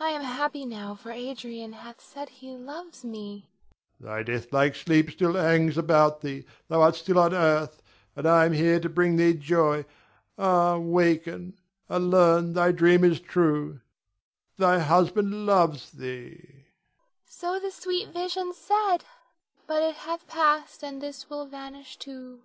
[0.00, 3.50] I am happy now for Adrian hath said he loves me.
[3.98, 4.00] Adrian.
[4.00, 7.82] Thy deathlike sleep still hangs about thee, thou art still on earth,
[8.16, 9.84] and I am here to bring thee joy.
[10.38, 13.82] Ah, waken and learn thy dream is true.
[14.56, 16.30] Thy husband loves thee.
[16.38, 16.64] Nina.
[17.26, 19.04] So the sweet vision said,
[19.66, 22.40] but it hath passed, and this will vanish too.